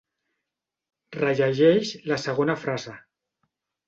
[1.17, 2.95] Rellegeix la segona frase.